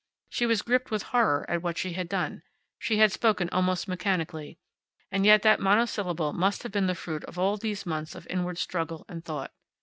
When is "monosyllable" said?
5.59-6.33